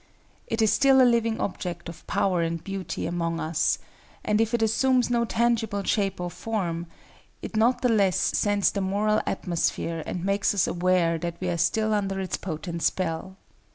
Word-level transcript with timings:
It 0.47 0.63
is 0.63 0.73
still 0.73 0.99
a 0.99 1.05
living 1.05 1.39
object 1.39 1.87
of 1.87 2.07
power 2.07 2.41
and 2.41 2.63
beauty 2.63 3.05
among 3.05 3.39
us; 3.39 3.77
and 4.25 4.41
if 4.41 4.51
it 4.55 4.63
assumes 4.63 5.11
no 5.11 5.25
tangible 5.25 5.83
shape 5.83 6.19
or 6.19 6.31
form, 6.31 6.87
it 7.43 7.55
not 7.55 7.83
the 7.83 7.89
less 7.89 8.17
scents 8.19 8.71
the 8.71 8.81
moral 8.81 9.21
atmosphere, 9.27 10.01
and 10.07 10.25
makes 10.25 10.55
us 10.55 10.65
aware 10.65 11.19
that 11.19 11.37
we 11.39 11.49
are 11.49 11.55
still 11.57 11.93
under 11.93 12.19
its 12.19 12.35
potent 12.35 12.81
spell. 12.81 13.37